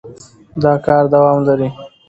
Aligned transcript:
دا 0.61 0.73
کار 0.85 1.03
دوام 1.13 1.37
لري. 1.47 1.69